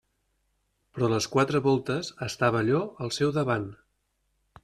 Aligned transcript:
Però 0.95 1.09
les 1.11 1.27
quatre 1.33 1.61
voltes 1.67 2.09
estava 2.29 2.61
allò 2.63 2.81
al 3.05 3.13
seu 3.19 3.37
davant. 3.39 3.71